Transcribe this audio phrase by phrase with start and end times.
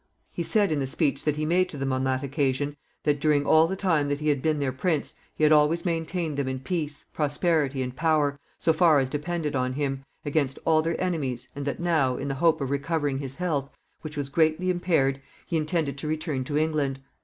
[0.31, 3.45] He said in the speech that he made to them on that occasion, that during
[3.45, 6.59] all the time that he had been their prince, he had always maintained them in
[6.59, 11.65] peace, prosperity, and power, so far as depended on him, against all their enemies, and
[11.65, 13.69] that now, in the hope of recovering his health,
[14.01, 16.99] which was greatly impaired, he intended to return to England.